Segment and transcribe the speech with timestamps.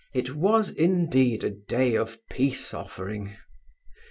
[0.15, 3.37] It was, indeed, a day of peace offering.